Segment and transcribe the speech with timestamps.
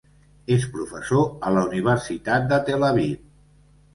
[0.53, 3.23] És professor a la Universitat de Tel Aviv.